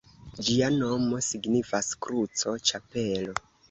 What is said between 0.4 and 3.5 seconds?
Ĝia nomo signifas “Kruco-Ĉapelo”.